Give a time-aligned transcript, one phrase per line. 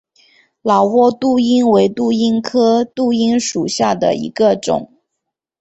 [0.63, 4.91] 老挝杜英为杜英科杜英属下的一个种。